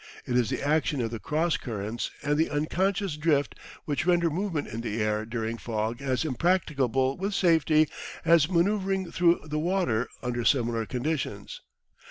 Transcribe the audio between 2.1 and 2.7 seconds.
and the